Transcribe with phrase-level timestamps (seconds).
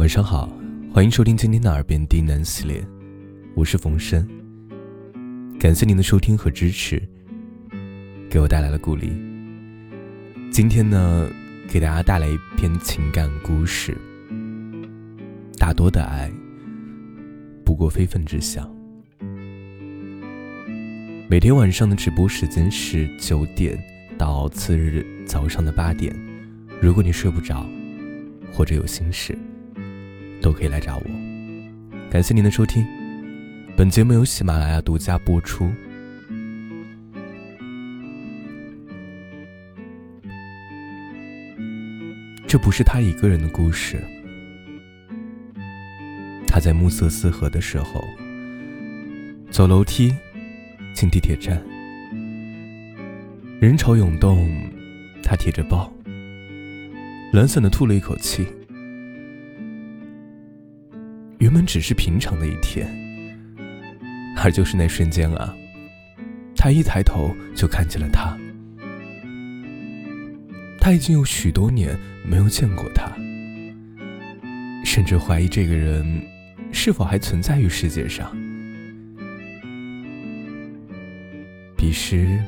[0.00, 0.48] 晚上好，
[0.94, 2.82] 欢迎收听今天的《耳边低喃》系列，
[3.54, 4.26] 我是冯生。
[5.58, 7.06] 感谢您的收听和支持，
[8.30, 9.12] 给我带来了鼓励。
[10.50, 11.28] 今天呢，
[11.68, 13.94] 给大家带来一篇情感故事。
[15.58, 16.32] 大多的爱，
[17.62, 18.74] 不过非分之想。
[21.28, 23.78] 每天晚上的直播时间是九点
[24.16, 26.10] 到次日早上的八点。
[26.80, 27.66] 如果你睡不着，
[28.50, 29.36] 或者有心事。
[30.40, 31.04] 都可以来找我。
[32.10, 32.84] 感谢您的收听，
[33.76, 35.70] 本节目由喜马拉雅独家播出。
[42.46, 44.02] 这不是他一个人的故事。
[46.48, 48.04] 他在暮色四合的时候，
[49.52, 50.12] 走楼梯
[50.92, 51.62] 进地铁站，
[53.60, 54.50] 人潮涌动，
[55.22, 55.92] 他提着包，
[57.32, 58.44] 懒散的吐了一口气。
[61.50, 62.86] 原本只是平常的一天，
[64.36, 65.52] 而就是那瞬间啊，
[66.54, 68.38] 他一抬头就看见了他。
[70.80, 73.10] 他已经有许多年没有见过他，
[74.84, 76.22] 甚至怀疑这个人
[76.70, 78.30] 是否还存在于世界上。
[81.76, 82.38] 彼时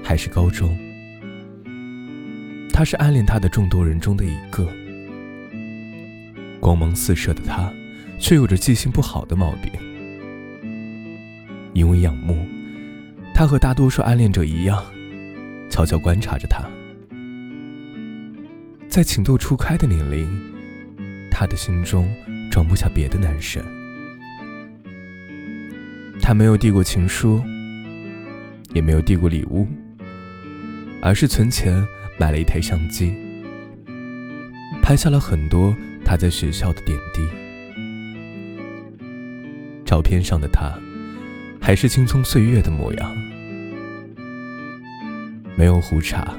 [0.00, 0.78] 还是高中，
[2.72, 4.64] 他是暗恋他的众多人中的一个，
[6.60, 7.68] 光芒四射的他。
[8.18, 9.72] 却有着记性不好的毛病。
[11.74, 12.46] 因为仰慕，
[13.34, 14.84] 他和大多数暗恋者一样，
[15.70, 16.64] 悄悄观察着他。
[18.88, 20.28] 在情窦初开的年龄，
[21.30, 22.08] 他的心中
[22.50, 23.62] 装不下别的男生。
[26.20, 27.40] 他没有递过情书，
[28.74, 29.68] 也没有递过礼物，
[31.00, 31.86] 而是存钱
[32.18, 33.14] 买了一台相机，
[34.82, 37.22] 拍下了很多他在学校的点滴。
[39.88, 40.78] 照片上的他，
[41.58, 43.16] 还是青葱岁月的模样，
[45.56, 46.36] 没有胡茬，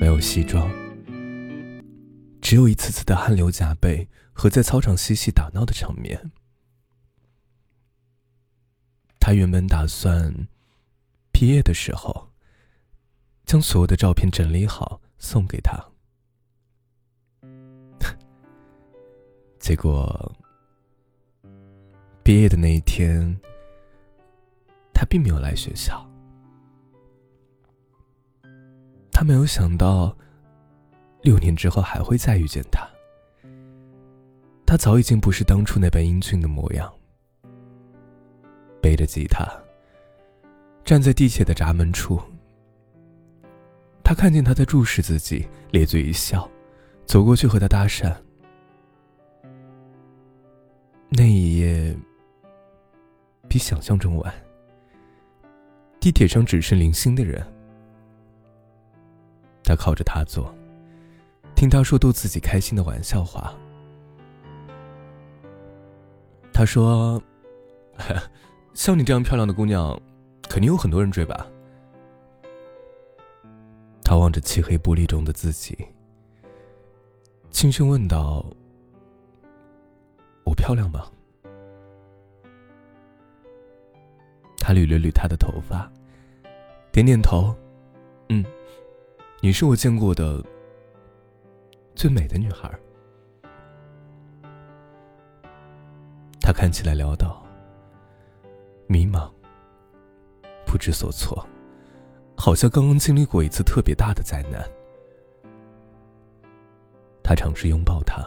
[0.00, 0.70] 没有西装，
[2.40, 6.30] 只有一次次的汗流浃背和在操场嬉戏打闹的场面。
[9.18, 10.46] 他原本打算
[11.32, 12.30] 毕业的时候，
[13.44, 15.84] 将所有的照片整理好送给他，
[19.58, 20.32] 结果。
[22.26, 23.40] 毕业的那一天，
[24.92, 26.04] 他并没有来学校。
[29.12, 30.12] 他没有想到，
[31.22, 32.84] 六年之后还会再遇见他。
[34.66, 36.92] 他早已经不是当初那般英俊的模样。
[38.82, 39.46] 背着吉他，
[40.84, 42.20] 站在地铁的闸门处，
[44.02, 46.50] 他看见他在注视自己，咧嘴一笑，
[47.04, 48.12] 走过去和他搭讪。
[51.10, 51.96] 那一夜。
[53.56, 54.34] 比想象中晚。
[55.98, 57.42] 地铁上只剩零星的人。
[59.64, 60.54] 他靠着他坐，
[61.54, 63.54] 听他说逗自己开心的玩笑话。
[66.52, 67.20] 他说
[68.74, 69.98] ：“像你这样漂亮的姑娘，
[70.50, 71.46] 肯定有很多人追吧？”
[74.04, 75.78] 他望着漆黑玻璃中的自己，
[77.50, 78.44] 轻声问道
[80.44, 81.10] ：“我漂亮吗？”
[84.66, 85.88] 他捋了捋她的头发，
[86.90, 87.54] 点点头，
[88.30, 88.44] 嗯，
[89.40, 90.44] 你是我见过的
[91.94, 92.68] 最美的女孩。
[96.40, 97.46] 她看起来潦倒、
[98.88, 99.30] 迷茫、
[100.66, 101.46] 不知所措，
[102.36, 104.68] 好像刚刚经历过一次特别大的灾难。
[107.22, 108.20] 他尝试拥抱她，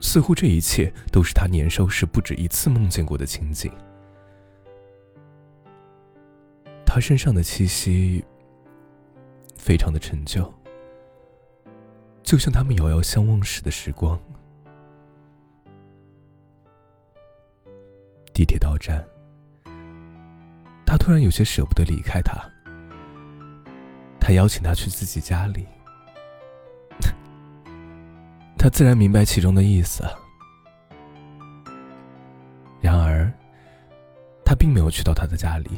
[0.00, 3.70] 似乎这一切都是他年少时不止一次梦见过的情景。
[6.90, 8.24] 他身上的气息
[9.58, 10.52] 非常的陈旧，
[12.22, 14.18] 就像他们遥遥相望时的时光。
[18.32, 19.06] 地铁到站，
[20.86, 22.40] 他突然有些舍不得离开他。
[24.18, 25.66] 他邀请他去自己家里，
[28.56, 30.02] 他自然明白其中的意思。
[32.80, 33.30] 然而，
[34.42, 35.68] 他并没有去到他的家里。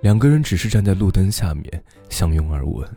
[0.00, 2.88] 两个人只是站在路灯下面相拥而吻，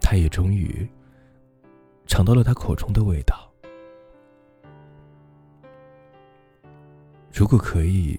[0.00, 0.88] 他也终于
[2.06, 3.48] 尝到了他口中的味道。
[7.32, 8.18] 如果可以，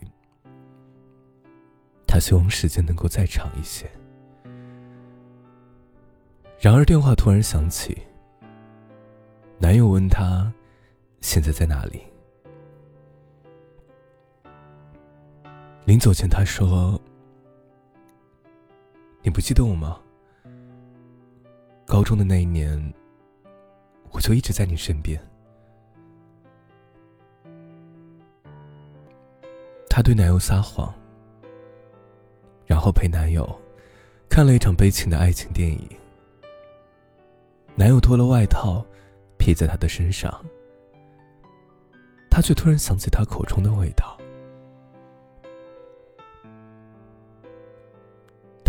[2.08, 3.90] 他希望时间能够再长一些。
[6.60, 7.98] 然而电话突然响起，
[9.60, 10.52] 男友问她
[11.20, 12.02] 现在在哪里。
[15.88, 17.02] 临走前，他说
[19.24, 19.98] ：“你不记得我吗？
[21.86, 22.94] 高中的那一年，
[24.12, 25.18] 我就一直在你身边。”
[29.90, 30.94] 她对男友撒谎，
[32.66, 33.48] 然后陪男友
[34.28, 35.90] 看了一场悲情的爱情电影。
[37.76, 38.86] 男友脱了外套，
[39.38, 40.44] 披在她的身上，
[42.30, 44.18] 她却突然想起他口中的味道。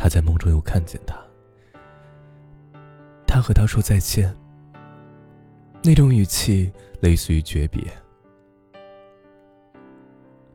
[0.09, 1.15] 他在梦中又看见他，
[3.27, 4.35] 他和他说再见，
[5.83, 6.73] 那种语气
[7.03, 7.83] 类似于诀别。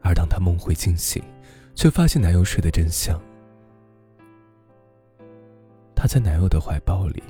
[0.02, 1.24] 而当他梦回惊醒，
[1.76, 3.22] 却发现男友睡得真香。
[5.96, 7.22] 他在男友的怀抱里，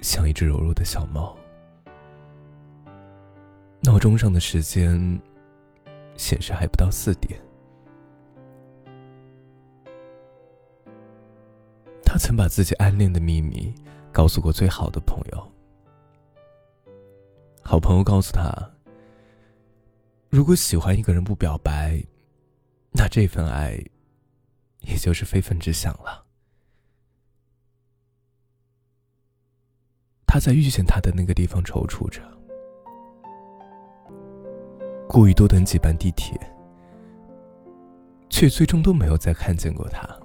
[0.00, 1.36] 像一只柔弱的小猫。
[3.82, 5.20] 闹钟上的时间
[6.16, 7.38] 显示还不到四点。
[12.12, 13.72] 他曾把自己暗恋的秘密
[14.10, 15.52] 告诉过最好的朋友。
[17.62, 18.52] 好朋友告诉他
[20.28, 22.02] ：“如果喜欢一个人不表白，
[22.90, 23.80] 那这份爱
[24.80, 26.26] 也就是非分之想了。”
[30.26, 32.20] 他在遇见他的那个地方踌躇着，
[35.08, 36.36] 故意多等几班地铁，
[38.28, 40.19] 却最终都没有再看见过他。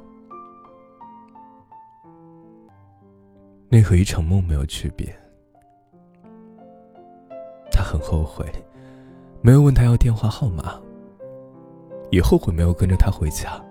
[3.76, 5.14] 那和一场梦没有区别。
[7.70, 8.50] 他很后悔，
[9.42, 10.80] 没有问他要电话号码，
[12.10, 13.62] 也后悔没有跟着他回家。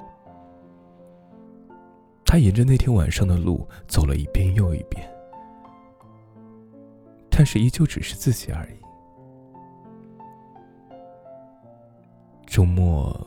[2.26, 5.10] 他沿着那天晚上的路走了一遍又一遍，
[7.30, 8.76] 但是依旧只是自己而已。
[12.44, 13.26] 周末，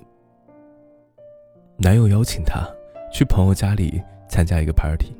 [1.77, 2.69] 男友邀请她
[3.11, 5.11] 去朋友家里参加一个 party。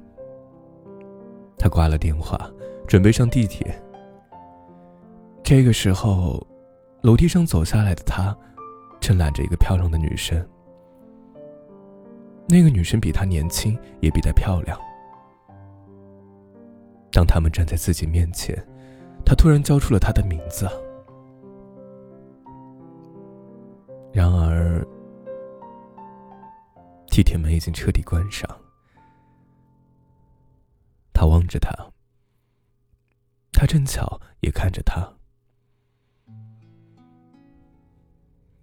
[1.68, 2.50] 他挂了电话，
[2.88, 3.68] 准备上地铁。
[5.44, 6.42] 这个时候，
[7.02, 8.34] 楼梯上走下来的他，
[9.02, 10.42] 正揽着一个漂亮的女生。
[12.48, 14.80] 那个女生比他年轻，也比他漂亮。
[17.12, 18.56] 当他们站在自己面前，
[19.26, 20.70] 他突然叫出了她的名字。
[24.14, 24.82] 然而，
[27.08, 28.50] 地铁门已经彻底关上。
[31.30, 31.72] 望着他，
[33.52, 35.14] 他正巧也看着他。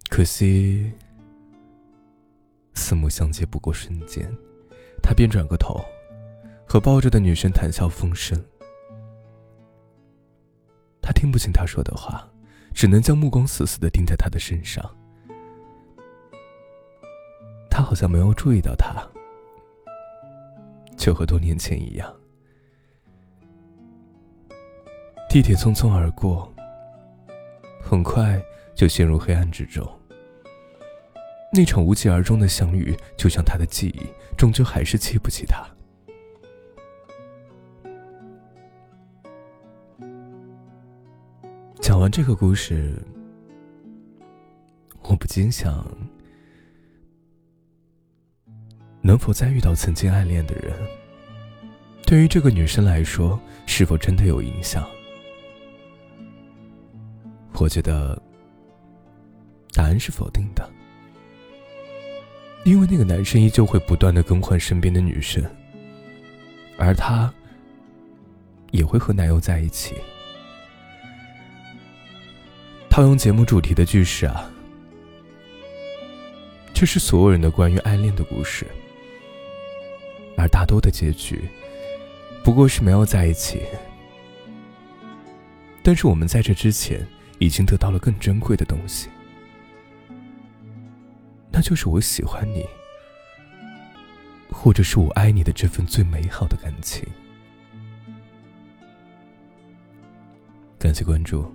[0.09, 0.91] 可惜，
[2.73, 4.31] 四目相接不过瞬间，
[5.01, 5.83] 他便转过头，
[6.67, 8.41] 和抱着的女生谈笑风生。
[11.01, 12.27] 他听不清他说的话，
[12.73, 14.83] 只能将目光死死的盯在他的身上。
[17.69, 19.05] 他好像没有注意到他，
[20.97, 22.15] 就和多年前一样。
[25.35, 26.49] 地铁匆匆而过，
[27.81, 28.41] 很快
[28.73, 29.85] 就陷入黑暗之中。
[31.51, 34.03] 那场无疾而终的相遇，就像他的记忆，
[34.37, 35.61] 终究还是记不起他。
[41.81, 42.97] 讲完这个故事，
[45.01, 45.85] 我不禁想：
[49.01, 50.73] 能否再遇到曾经暗恋的人？
[52.05, 54.87] 对于这个女生来说，是否真的有影响？
[57.57, 58.21] 我觉得
[59.73, 60.69] 答案是否定的，
[62.63, 65.43] 因为那个男生依旧会不断的更换身边的女生，
[66.77, 67.33] 而他
[68.71, 69.95] 也会和男友在一起。
[72.89, 74.51] 套用节目主题的句式啊，
[76.73, 78.67] 这是所有人的关于暗恋的故事，
[80.37, 81.49] 而大多的结局
[82.43, 83.61] 不过是没有在一起。
[85.81, 87.05] 但是我们在这之前。
[87.39, 89.09] 已经得到了更珍贵的东西，
[91.51, 92.65] 那就是我喜欢你，
[94.49, 97.07] 或者是我爱你的这份最美好的感情。
[100.77, 101.51] 感谢关注。